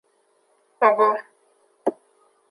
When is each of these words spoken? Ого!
Ого! 0.87 1.09